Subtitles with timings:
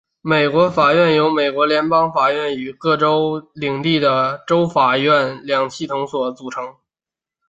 [0.21, 6.75] 美国法院由美国联邦法院与各州或领地的州法院两系统所组成。